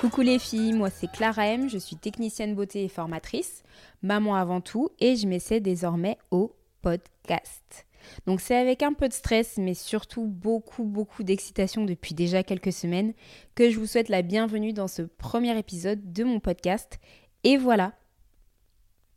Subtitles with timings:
[0.00, 3.64] Coucou les filles, moi c'est Clara M, je suis technicienne beauté et formatrice,
[4.00, 7.84] maman avant tout, et je m'essaie désormais au podcast.
[8.24, 12.72] Donc c'est avec un peu de stress, mais surtout beaucoup, beaucoup d'excitation depuis déjà quelques
[12.72, 13.12] semaines,
[13.56, 17.00] que je vous souhaite la bienvenue dans ce premier épisode de mon podcast.
[17.42, 17.92] Et voilà.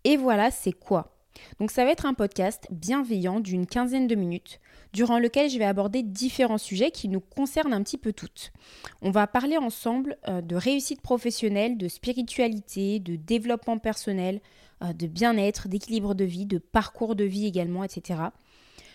[0.03, 1.15] Et voilà, c'est quoi?
[1.59, 4.59] Donc ça va être un podcast bienveillant d'une quinzaine de minutes,
[4.93, 8.51] durant lequel je vais aborder différents sujets qui nous concernent un petit peu toutes.
[9.01, 14.41] On va parler ensemble euh, de réussite professionnelle, de spiritualité, de développement personnel,
[14.83, 18.19] euh, de bien-être, d'équilibre de vie, de parcours de vie également, etc.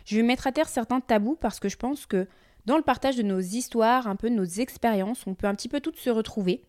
[0.05, 2.27] Je vais mettre à terre certains tabous parce que je pense que
[2.65, 5.69] dans le partage de nos histoires, un peu de nos expériences, on peut un petit
[5.69, 6.65] peu toutes se retrouver.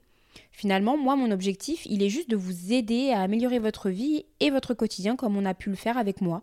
[0.57, 4.49] Finalement, moi, mon objectif, il est juste de vous aider à améliorer votre vie et
[4.49, 6.41] votre quotidien comme on a pu le faire avec moi.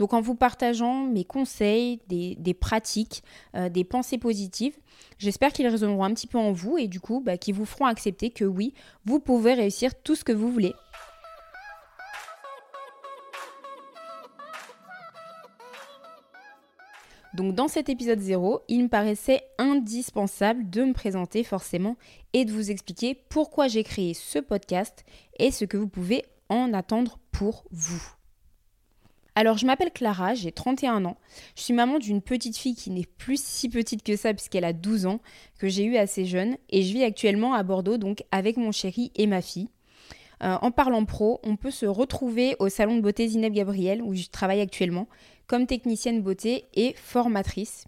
[0.00, 3.22] Donc en vous partageant mes conseils, des, pratiques,
[3.54, 4.74] euh, des pensées positives,
[5.18, 7.86] j'espère qu'ils résonneront un petit peu en vous et du coup bah, qu'ils vous feront
[7.86, 10.74] accepter que oui, vous pouvez réussir tout ce que vous voulez.
[17.36, 21.96] Donc dans cet épisode 0, il me paraissait indispensable de me présenter forcément
[22.32, 25.04] et de vous expliquer pourquoi j'ai créé ce podcast
[25.38, 28.02] et ce que vous pouvez en attendre pour vous.
[29.34, 31.18] Alors je m'appelle Clara, j'ai 31 ans.
[31.56, 34.72] Je suis maman d'une petite fille qui n'est plus si petite que ça puisqu'elle a
[34.72, 35.20] 12 ans,
[35.58, 39.12] que j'ai eu assez jeune, et je vis actuellement à Bordeaux donc avec mon chéri
[39.14, 39.68] et ma fille.
[40.42, 44.14] Euh, en parlant pro, on peut se retrouver au salon de beauté Zineb Gabriel où
[44.14, 45.08] je travaille actuellement
[45.46, 47.86] comme technicienne beauté et formatrice.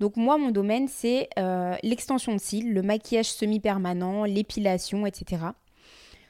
[0.00, 5.42] Donc moi, mon domaine, c'est euh, l'extension de cils, le maquillage semi-permanent, l'épilation, etc.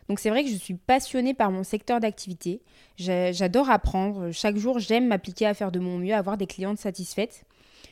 [0.08, 2.62] Donc c'est vrai que je suis passionnée par mon secteur d'activité.
[2.96, 4.30] J'adore apprendre.
[4.30, 7.44] Chaque jour, j'aime m'appliquer à faire de mon mieux, à avoir des clientes satisfaites.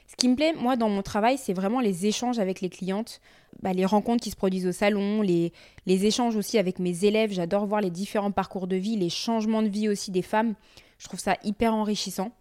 [0.07, 3.21] Ce qui me plaît, moi, dans mon travail, c'est vraiment les échanges avec les clientes,
[3.63, 5.53] bah, les rencontres qui se produisent au salon, les,
[5.87, 7.33] échanges aussi avec mes élèves.
[7.33, 10.55] J'adore voir les différents parcours de vie, les changements de vie aussi des femmes.
[10.99, 12.33] Je trouve ça hyper enrichissant.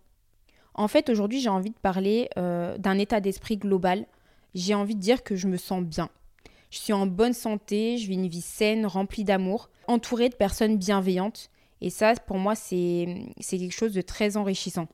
[0.75, 4.06] En fait, aujourd'hui, j'ai envie de parler euh, d'un état d'esprit global.
[4.56, 6.09] J'ai envie de dire que je me sens bien.
[6.69, 10.78] Je suis en bonne santé, je vis une vie saine, remplie d'amour, entourée de personnes
[10.78, 11.50] bienveillantes.
[11.81, 13.07] Et ça, pour moi, c'est
[13.47, 14.88] quelque chose de très enrichissant.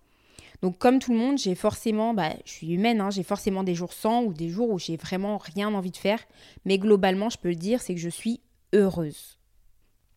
[0.61, 3.75] Donc comme tout le monde, j'ai forcément, bah, je suis humaine, hein, j'ai forcément des
[3.75, 6.19] jours sans ou des jours où j'ai vraiment rien envie de faire.
[6.65, 8.41] Mais globalement, je peux le dire, c'est que je suis
[8.73, 9.39] heureuse.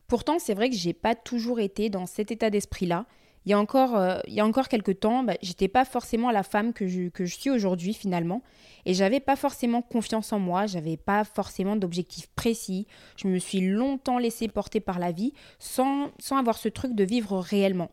[0.09, 3.07] Pourtant, c'est vrai que j'ai pas toujours été dans cet état d'esprit-là.
[3.45, 6.31] Il y a encore, euh, il y a encore quelques temps, bah, j'étais pas forcément
[6.31, 8.43] la femme que je, que je suis aujourd'hui finalement.
[8.85, 12.87] Et j'avais pas forcément confiance en moi, j'avais pas forcément d'objectifs précis.
[13.17, 17.05] Je me suis longtemps laissée porter par la vie sans, sans avoir ce truc de
[17.05, 17.91] vivre réellement.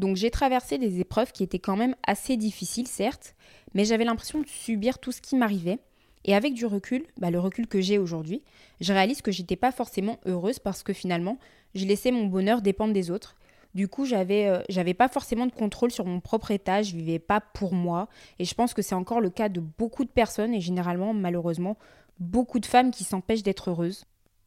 [0.00, 3.34] Donc j'ai traversé des épreuves qui étaient quand même assez difficiles, certes,
[3.74, 5.78] mais j'avais l'impression de subir tout ce qui m'arrivait.
[6.24, 8.42] Et avec du recul, bah, le recul que j'ai aujourd'hui,
[8.80, 11.38] je réalise que j'étais pas forcément heureuse parce que finalement,
[11.74, 13.36] je laissais mon bonheur dépendre des autres.
[13.74, 17.18] Du coup, j'avais euh, j'avais pas forcément de contrôle sur mon propre état, je vivais
[17.18, 18.08] pas pour moi.
[18.38, 21.76] Et je pense que c'est encore le cas de beaucoup de personnes et généralement, malheureusement,
[22.18, 24.06] beaucoup de femmes qui s'empêchent d'être heureuses.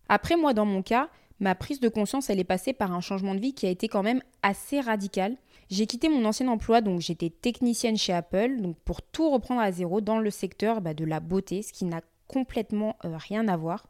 [0.10, 1.10] Après, moi, dans mon cas,
[1.44, 3.90] ma prise de conscience, elle est passée par un changement de vie qui a été
[3.90, 5.36] quand même assez radical.
[5.70, 9.72] J'ai quitté mon ancien emploi, donc j'étais technicienne chez Apple, donc pour tout reprendre à
[9.72, 13.58] zéro dans le secteur bah, de la beauté, ce qui n'a complètement euh, rien à
[13.58, 13.88] voir.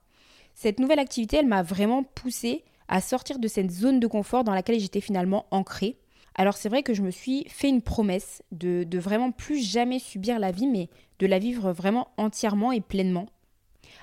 [0.55, 4.53] Cette nouvelle activité, elle m'a vraiment poussée à sortir de cette zone de confort dans
[4.53, 5.97] laquelle j'étais finalement ancrée.
[6.35, 9.99] Alors c'est vrai que je me suis fait une promesse de, de vraiment plus jamais
[9.99, 10.89] subir la vie, mais
[11.19, 13.27] de la vivre vraiment entièrement et pleinement.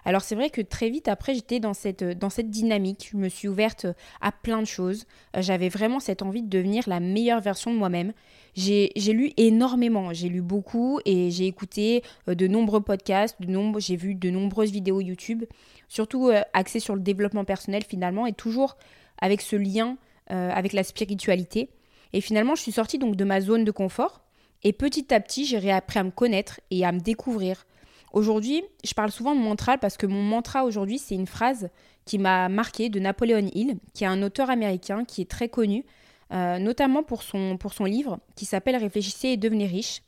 [0.04, 3.28] Alors c'est vrai que très vite après j'étais dans cette, dans cette dynamique, je me
[3.28, 3.86] suis ouverte
[4.20, 5.06] à plein de choses,
[5.36, 8.12] euh, j'avais vraiment cette envie de devenir la meilleure version de moi-même.
[8.54, 13.36] J'ai lu énormément, j'ai lu beaucoup et j'ai écouté euh, de nombreux podcasts,
[13.78, 15.44] j'ai vu de nombreuses vidéos YouTube,
[15.88, 18.76] surtout euh, axées sur le développement personnel finalement et toujours
[19.20, 19.96] avec ce lien
[20.28, 21.70] avec la spiritualité.
[22.12, 24.22] Et finalement je suis sortie donc de ma zone de confort
[24.62, 27.66] et petit à petit j'ai réappris à me connaître et à me découvrir.
[28.12, 31.68] Aujourd'hui, je parle souvent de mantra parce que mon mantra aujourd'hui, c'est une phrase
[32.04, 35.84] qui m'a marqué de Napoleon Hill, qui est un auteur américain qui est très connu,
[36.32, 40.02] euh, notamment pour son, pour son livre qui s'appelle Réfléchissez et devenez riche.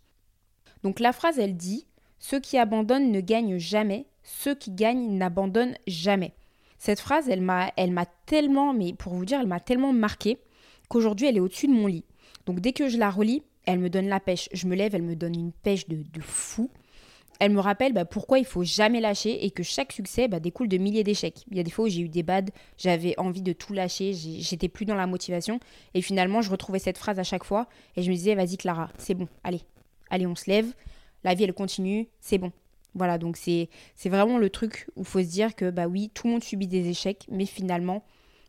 [0.82, 1.86] Donc la phrase, elle dit
[2.18, 6.32] Ceux qui abandonnent ne gagnent jamais, ceux qui gagnent n'abandonnent jamais.
[6.78, 10.38] Cette phrase, elle m'a, elle m'a tellement, mais pour vous dire, elle m'a tellement marqué
[10.88, 12.04] qu'aujourd'hui, elle est au-dessus de mon lit.
[12.46, 14.48] Donc dès que je la relis, elle me donne la pêche.
[14.52, 16.68] Je me lève, elle me donne une pêche de, de fou
[17.42, 20.68] elle me rappelle bah, pourquoi il faut jamais lâcher et que chaque succès bah, découle
[20.68, 21.44] de milliers d'échecs.
[21.50, 24.12] Il y a des fois où j'ai eu des bads, j'avais envie de tout lâcher,
[24.12, 25.58] j'étais plus dans la motivation
[25.94, 27.66] et finalement je retrouvais cette phrase à chaque fois
[27.96, 29.62] et je me disais vas-y Clara, c'est bon, allez,
[30.08, 30.72] allez on se lève,
[31.24, 32.52] la vie elle continue, c'est bon.
[32.94, 33.68] Voilà, donc c'est
[34.04, 36.90] vraiment le truc où faut se dire que bah oui, tout le monde subit des
[36.90, 38.04] échecs, mais finalement,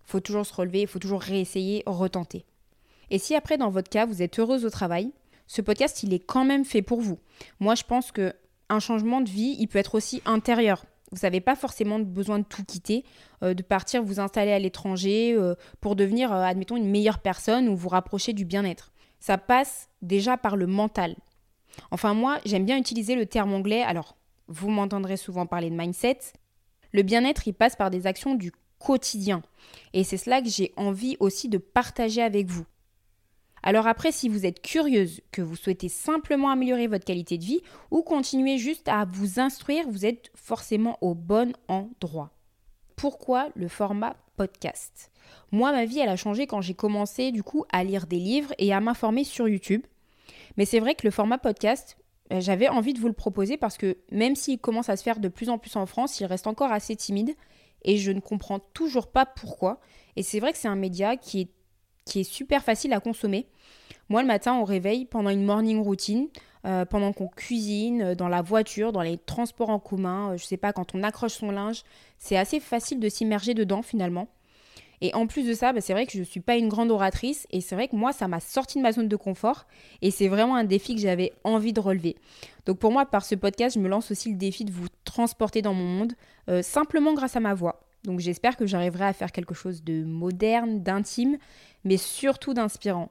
[0.06, 2.46] faut toujours se relever, il faut toujours réessayer, retenter.
[3.10, 5.14] Et si après, dans votre cas, vous êtes heureuse au travail,
[5.48, 7.18] ce podcast, il est quand même fait pour vous.
[7.60, 8.34] Moi, je pense que
[8.70, 10.86] un changement de vie, il peut être aussi intérieur.
[11.12, 13.06] Vous n'avez pas forcément besoin de tout quitter,
[13.44, 17.70] euh, de partir vous installer à l'étranger euh, pour devenir, euh, admettons, une meilleure personne
[17.70, 18.92] ou vous rapprocher du bien-être.
[19.20, 21.16] Ça passe déjà par le mental.
[21.92, 23.84] Enfin, moi, j'aime bien utiliser le terme anglais.
[23.84, 24.18] Alors,
[24.48, 26.20] vous m'entendrez souvent parler de mindset.
[26.94, 29.44] Le bien-être, il passe par des actions du quotidien.
[29.94, 32.66] Et c'est cela que j'ai envie aussi de partager avec vous.
[33.64, 37.62] Alors après, si vous êtes curieuse, que vous souhaitez simplement améliorer votre qualité de vie
[37.92, 42.32] ou continuer juste à vous instruire, vous êtes forcément au bon endroit.
[42.98, 45.12] Pourquoi le format podcast?
[45.52, 48.54] Moi, ma vie, elle a changé quand j'ai commencé du coup à lire des livres
[48.58, 49.84] et à m'informer sur YouTube.
[50.58, 51.98] Mais c'est vrai que le format podcast,
[52.34, 55.20] euh, j'avais envie de vous le proposer parce que même s'il commence à se faire
[55.20, 57.34] de plus en plus en France, il reste encore assez timide
[57.84, 59.80] et je ne comprends toujours pas pourquoi.
[60.18, 61.50] Et c'est vrai que c'est un média qui est
[62.06, 63.48] qui est super facile à consommer.
[64.10, 66.28] Moi, le matin, au réveil, pendant une morning routine,
[66.66, 70.38] euh, pendant qu'on cuisine, euh, dans la voiture, dans les transports en commun, je euh,
[70.38, 71.84] je sais pas, quand on accroche son linge,
[72.18, 74.28] c'est assez facile de s'immerger dedans finalement.
[75.02, 76.92] Et en plus de ça, bah, c'est vrai que je ne suis pas une grande
[76.92, 79.66] oratrice et c'est vrai que moi, ça m'a sorti de ma zone de confort
[80.02, 82.16] et c'est vraiment un défi que j'avais envie de relever.
[82.66, 85.62] Donc pour moi, par ce podcast, je me lance aussi le défi de vous transporter
[85.62, 86.14] dans mon monde
[86.62, 87.83] simplement grâce à ma voix.
[88.04, 91.38] Donc j'espère que j'arriverai à faire quelque chose de moderne, d'intime,
[91.84, 93.10] mais surtout d'inspirant.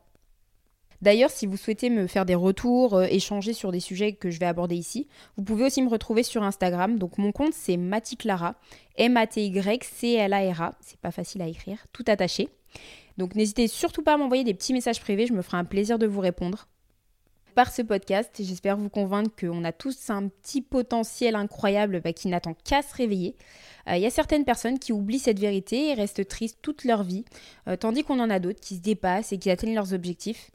[1.02, 4.38] D'ailleurs, si vous souhaitez me faire des retours, euh, échanger sur des sujets que je
[4.38, 6.96] vais aborder ici, vous pouvez aussi me retrouver sur Instagram.
[6.98, 8.54] Donc mon compte c'est Maticlara,
[8.96, 10.74] M-A-T-Y-C-L-A-R-A.
[10.80, 12.48] C'est pas facile à écrire, tout attaché.
[13.18, 15.98] Donc n'hésitez surtout pas à m'envoyer des petits messages privés, je me ferai un plaisir
[15.98, 16.68] de vous répondre
[17.54, 18.30] par ce podcast.
[18.40, 22.94] J'espère vous convaincre qu'on a tous un petit potentiel incroyable bah, qui n'attend qu'à se
[22.94, 23.36] réveiller.
[23.86, 27.02] Il euh, y a certaines personnes qui oublient cette vérité et restent tristes toute leur
[27.02, 27.24] vie,
[27.68, 30.50] euh, tandis qu'on en a d'autres qui se dépassent et qui atteignent leurs objectifs.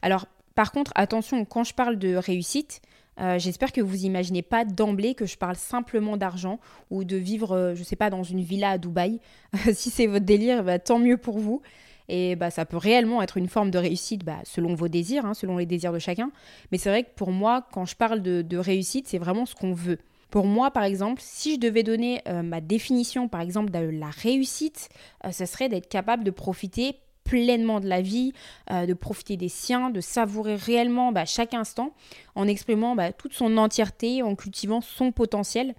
[0.00, 2.82] Alors, par contre, attention, quand je parle de réussite,
[3.20, 6.60] euh, j'espère que vous imaginez pas d'emblée que je parle simplement d'argent
[6.90, 9.20] ou de vivre, je ne sais pas, dans une villa à Dubaï.
[9.74, 11.62] si c'est votre délire, bah, tant mieux pour vous.
[12.08, 15.34] Et bah, ça peut réellement être une forme de réussite bah, selon vos désirs, hein,
[15.34, 16.30] selon les désirs de chacun.
[16.70, 19.72] Mais c'est vrai que pour moi, quand je parle de, réussite, c'est vraiment ce qu'on
[19.72, 19.98] veut.
[20.30, 24.08] Pour moi, par exemple, si je devais donner euh, ma définition, par exemple, de la
[24.08, 24.88] réussite,
[25.26, 28.32] euh, ce serait d'être capable de profiter pleinement de la vie,
[28.70, 31.92] euh, de profiter des siens, de savourer réellement bah, chaque instant
[32.34, 35.74] en exprimant toute son entièreté, en cultivant son potentiel.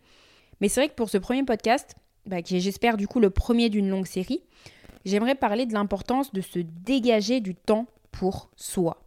[0.61, 1.95] Mais c'est vrai que pour ce premier podcast,
[2.45, 4.41] qui est j'espère du coup le premier d'une longue série,
[5.05, 9.03] j'aimerais parler de l'importance de se dégager du temps pour soi.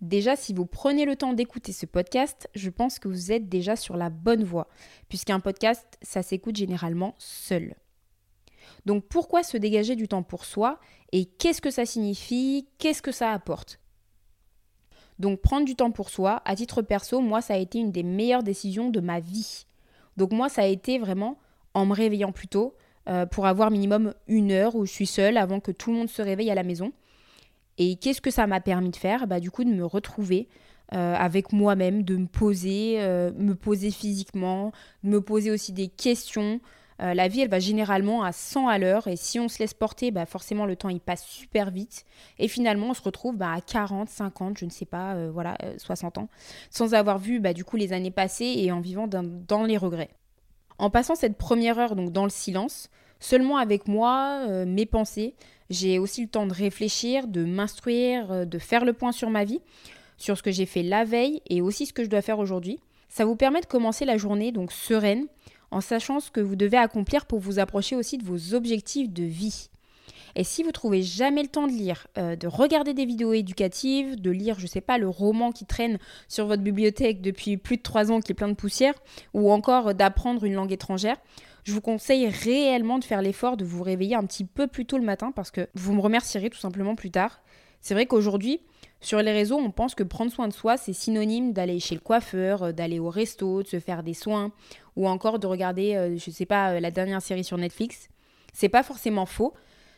[0.00, 3.76] Déjà, si vous prenez le temps d'écouter ce podcast, je pense que vous êtes déjà
[3.76, 4.68] sur la bonne voie,
[5.08, 7.74] puisqu'un podcast, ça s'écoute généralement seul.
[8.84, 10.78] Donc pourquoi se dégager du temps pour soi
[11.12, 13.80] et qu'est-ce que ça signifie, qu'est-ce que ça apporte?
[15.18, 18.02] Donc prendre du temps pour soi, à titre perso, moi ça a été une des
[18.02, 19.66] meilleures décisions de ma vie.
[20.16, 21.38] Donc moi ça a été vraiment
[21.74, 22.74] en me réveillant plus tôt,
[23.08, 26.08] euh, pour avoir minimum une heure où je suis seule avant que tout le monde
[26.08, 26.92] se réveille à la maison.
[27.78, 29.26] Et qu'est-ce que ça m'a permis de faire?
[29.26, 30.48] Bah, Du coup, de me retrouver
[30.92, 34.72] euh, avec moi-même, de me poser, euh, me poser physiquement,
[35.04, 36.60] de me poser aussi des questions.
[36.98, 40.10] la vie, elle va généralement à 100 à l'heure et si on se laisse porter,
[40.10, 42.06] bah, forcément le temps il passe super vite
[42.38, 46.16] et finalement on se retrouve bah, à 40, 50, je ne sais pas, voilà, 60
[46.16, 46.28] ans,
[46.70, 50.08] sans avoir vu bah, du coup les années passées et en vivant dans les regrets.
[50.78, 52.90] En passant cette première heure donc dans le silence,
[53.20, 55.34] seulement avec moi, euh, mes pensées,
[55.70, 59.44] j'ai aussi le temps de réfléchir, de m'instruire, euh, de faire le point sur ma
[59.44, 59.60] vie,
[60.16, 62.78] sur ce que j'ai fait la veille et aussi ce que je dois faire aujourd'hui.
[63.08, 65.26] Ça vous permet de commencer la journée donc sereine
[65.70, 69.24] en sachant ce que vous devez accomplir pour vous approcher aussi de vos objectifs de
[69.24, 69.68] vie.
[70.38, 74.20] Et si vous trouvez jamais le temps de lire, euh, de regarder des vidéos éducatives,
[74.20, 77.82] de lire, je sais pas, le roman qui traîne sur votre bibliothèque depuis plus de
[77.82, 78.92] trois ans qui est plein de poussière,
[79.32, 81.16] ou encore d'apprendre une langue étrangère,
[81.64, 84.98] je vous conseille réellement de faire l'effort de vous réveiller un petit peu plus tôt
[84.98, 87.40] le matin parce que vous me remercierez tout simplement plus tard.
[87.80, 88.60] C'est vrai qu'aujourd'hui,
[89.00, 92.00] sur les réseaux, on pense que prendre soin de soi, c'est synonyme d'aller chez le
[92.02, 94.52] coiffeur, euh, d'aller au resto, de se faire des soins,
[94.96, 98.10] ou encore de regarder, euh, je sais pas, la dernière série sur Netflix.
[98.52, 99.54] C'est pas forcément faux,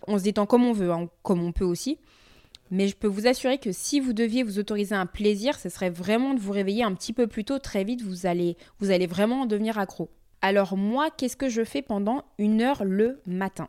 [0.08, 1.98] on se détend comme on veut, hein, comme on peut aussi.
[2.70, 5.90] Mais je peux vous assurer que si vous deviez vous autoriser un plaisir, ce serait
[5.90, 9.06] vraiment de vous réveiller un petit peu plus tôt, très vite, vous allez, vous allez
[9.06, 10.10] vraiment devenir accro.
[10.42, 13.68] Alors moi, qu'est-ce que je fais pendant une heure le matin?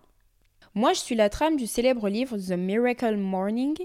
[0.75, 3.75] Moi, je suis la trame du célèbre livre The Miracle Morning,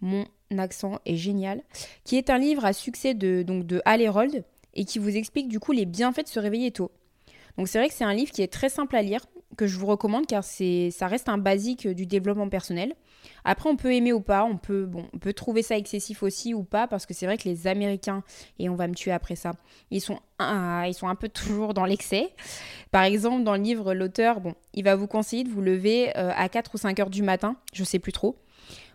[0.00, 0.24] mon
[0.56, 1.62] accent est génial,
[2.04, 4.44] qui est un livre à succès de, donc de Hal Herold.
[4.74, 6.92] et qui vous explique du coup les bienfaits de se réveiller tôt.
[7.56, 9.26] Donc c'est vrai que c'est un livre qui est très simple à lire,
[9.58, 12.94] que je vous recommande car c'est ça reste un basique du développement personnel.
[13.44, 16.54] Après on peut aimer ou pas, on peut bon, on peut trouver ça excessif aussi
[16.54, 18.22] ou pas parce que c'est vrai que les Américains
[18.58, 19.52] et on va me tuer après ça,
[19.90, 22.30] ils sont ils sont un peu toujours dans l'excès.
[22.92, 26.30] Par exemple, dans le livre l'auteur, bon, il va vous conseiller de vous lever euh,
[26.36, 28.36] à 4 ou 5 heures du matin, je sais plus trop.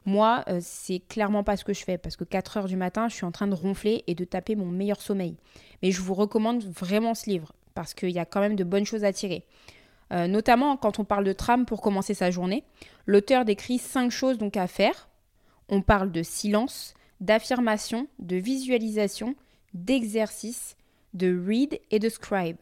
[0.06, 3.10] Moi, euh, c'est clairement pas ce que je fais parce que 4 heures du matin,
[3.10, 5.36] je suis en train de ronfler et de taper mon meilleur sommeil.
[5.82, 8.86] Mais je vous recommande vraiment ce livre parce qu'il y a quand même de bonnes
[8.86, 9.46] choses à tirer.
[10.14, 12.64] Euh, notamment quand on parle de trame pour commencer sa journée,
[13.06, 15.10] l'auteur décrit cinq choses donc à faire.
[15.70, 19.36] On parle de silence, d'affirmation, de visualisation,
[19.74, 20.76] d'exercice,
[21.14, 22.58] de read et de scribe.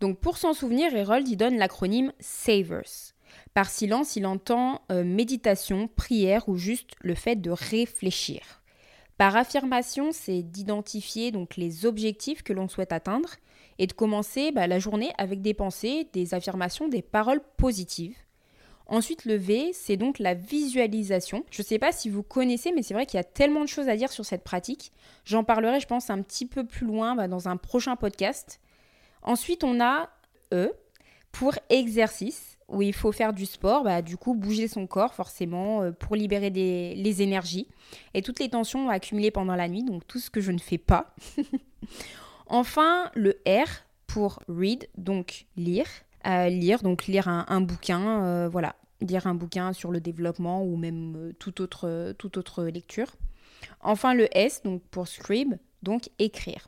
[0.00, 3.14] Donc pour s'en souvenir, Herold y donne l'acronyme SAVERS.
[3.54, 8.59] Par silence, il entend euh, méditation, prière ou juste le fait de réfléchir.
[9.20, 13.28] Par affirmation, c'est d'identifier donc les objectifs que l'on souhaite atteindre
[13.78, 18.16] et de commencer bah, la journée avec des pensées, des affirmations, des paroles positives.
[18.86, 21.44] Ensuite, le V, c'est donc la visualisation.
[21.50, 23.66] Je ne sais pas si vous connaissez, mais c'est vrai qu'il y a tellement de
[23.66, 24.90] choses à dire sur cette pratique.
[25.26, 28.58] J'en parlerai, je pense, un petit peu plus loin bah, dans un prochain podcast.
[29.20, 30.08] Ensuite, on a
[30.54, 30.72] E
[31.30, 35.82] pour exercice, où il faut faire du sport, bah, du coup bouger son corps forcément
[35.82, 37.68] euh, pour libérer les énergies
[38.14, 40.78] et toutes les tensions accumulées pendant la nuit, donc tout ce que je ne fais
[40.78, 41.14] pas.
[42.52, 43.68] Enfin, le R
[44.08, 45.86] pour read, donc lire.
[46.26, 50.76] Euh, lire, donc lire un, bouquin, euh, voilà, lire un bouquin sur le développement ou
[50.76, 53.06] même toute, autre, toute autre lecture.
[53.80, 56.66] Enfin, le S, donc pour scribe, donc écrire.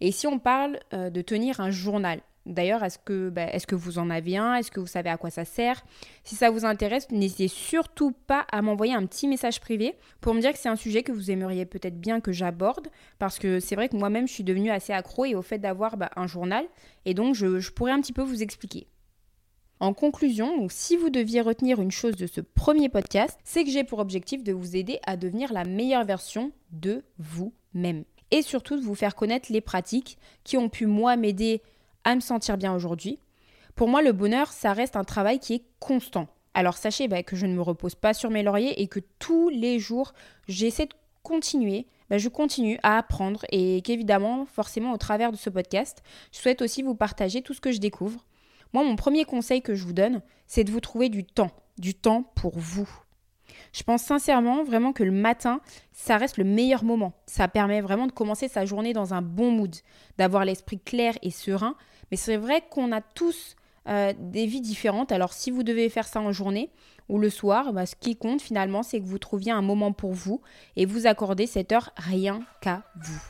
[0.00, 3.98] Et si on parle de tenir un journal, D'ailleurs, est-ce que, bah, est que vous
[3.98, 4.54] en avez un?
[4.54, 5.84] Est-ce que vous savez à quoi ça sert?
[6.24, 10.40] Si ça vous intéresse, n'hésitez surtout pas à m'envoyer un petit message privé pour me
[10.40, 12.88] dire que c'est un sujet que vous aimeriez peut-être bien que j'aborde,
[13.18, 15.98] parce que c'est vrai que moi-même, je suis devenue assez accro et au fait d'avoir
[15.98, 16.64] bah, un journal,
[17.04, 18.86] et donc je, pourrais un petit peu vous expliquer.
[19.78, 23.84] En conclusion, si vous deviez retenir une chose de ce premier podcast, c'est que j'ai
[23.84, 28.04] pour objectif de vous aider à devenir la meilleure version de vous-même.
[28.30, 31.62] Et surtout de vous faire connaître les pratiques qui ont pu moi m'aider
[32.08, 33.18] à me sentir bien aujourd'hui.
[33.74, 36.26] Pour moi, le bonheur, ça reste un travail qui est constant.
[36.54, 39.50] Alors sachez bah, que je ne me repose pas sur mes lauriers et que tous
[39.50, 40.14] les jours,
[40.48, 45.50] j'essaie de continuer, bah, je continue à apprendre et qu'évidemment, forcément, au travers de ce
[45.50, 48.24] podcast, je souhaite aussi vous partager tout ce que je découvre.
[48.72, 51.94] Moi, mon premier conseil que je vous donne, c'est de vous trouver du temps, du
[51.94, 52.88] temps pour vous.
[53.72, 55.60] Je pense sincèrement vraiment que le matin,
[55.92, 57.12] ça reste le meilleur moment.
[57.26, 59.76] Ça permet vraiment de commencer sa journée dans un bon mood,
[60.16, 61.76] d'avoir l'esprit clair et serein.
[62.10, 63.56] Mais c'est vrai qu'on a tous
[63.88, 65.12] euh, des vies différentes.
[65.12, 66.70] Alors si vous devez faire ça en journée
[67.08, 70.12] ou le soir, bah, ce qui compte finalement, c'est que vous trouviez un moment pour
[70.12, 70.42] vous
[70.76, 73.20] et vous accordez cette heure rien qu'à vous.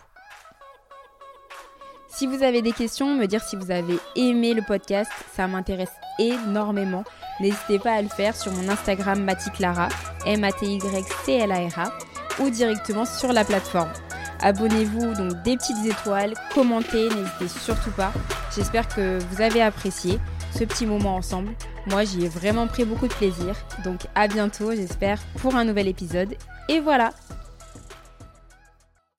[2.09, 5.93] Si vous avez des questions, me dire si vous avez aimé le podcast, ça m'intéresse
[6.19, 7.05] énormément.
[7.39, 9.89] N'hésitez pas à le faire sur mon Instagram Maticlara,
[10.27, 11.93] M-A-T-Y-C-L-A-R-A,
[12.41, 13.93] ou directement sur la plateforme.
[14.41, 18.13] Abonnez-vous donc des petites étoiles, commentez, n'hésitez surtout pas.
[18.55, 20.19] J'espère que vous avez apprécié
[20.57, 21.53] ce petit moment ensemble.
[21.87, 23.55] Moi, j'y ai vraiment pris beaucoup de plaisir.
[23.85, 26.35] Donc à bientôt, j'espère, pour un nouvel épisode.
[26.69, 27.11] Et voilà,